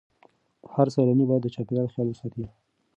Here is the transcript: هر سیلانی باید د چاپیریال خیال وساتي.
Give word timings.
هر 0.73 0.87
سیلانی 0.93 1.25
باید 1.29 1.43
د 1.43 1.47
چاپیریال 1.55 1.87
خیال 1.93 2.07
وساتي. 2.09 2.43